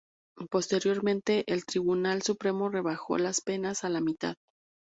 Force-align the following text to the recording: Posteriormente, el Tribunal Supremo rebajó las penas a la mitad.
Posteriormente, 0.49 1.43
el 1.45 1.63
Tribunal 1.63 2.23
Supremo 2.23 2.69
rebajó 2.69 3.19
las 3.19 3.39
penas 3.39 3.83
a 3.83 3.89
la 3.89 4.01
mitad. 4.01 4.33